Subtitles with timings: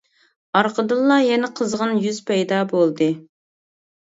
[0.61, 3.11] ئارقىدىنلا يەنە قىزغىن يۈز پەيدا بولدى.